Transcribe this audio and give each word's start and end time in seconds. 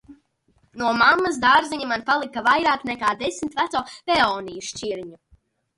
No 0.81 0.87
mammas 1.01 1.37
dārziņa 1.43 1.91
man 1.93 2.05
palika 2.09 2.45
vairāk 2.49 2.89
nekā 2.93 3.15
desmit 3.23 3.63
veco 3.63 3.87
peoniju 4.11 4.69
šķirņu. 4.73 5.19